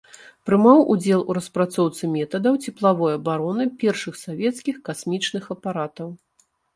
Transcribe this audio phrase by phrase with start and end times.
[0.49, 6.09] Прымаў удзел у распрацоўцы метадаў цеплавой абароны першых савецкіх касмічных апаратаў.